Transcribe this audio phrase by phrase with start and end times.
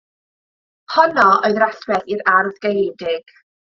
[0.95, 3.43] Honno oedd yr allwedd i'r ardd gaeedig.